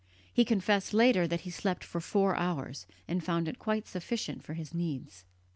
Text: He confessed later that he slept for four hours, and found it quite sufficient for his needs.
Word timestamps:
He 0.33 0.45
confessed 0.45 0.95
later 0.95 1.27
that 1.27 1.41
he 1.41 1.51
slept 1.51 1.83
for 1.83 2.01
four 2.01 2.35
hours, 2.35 2.87
and 3.07 3.23
found 3.23 3.47
it 3.47 3.59
quite 3.59 3.85
sufficient 3.87 4.41
for 4.43 4.55
his 4.55 4.73
needs. 4.73 5.25